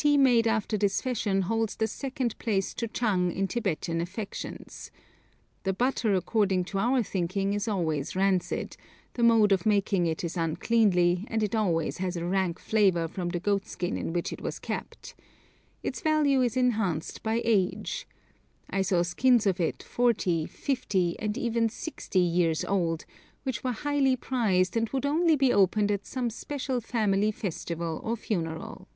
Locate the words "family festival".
26.80-28.00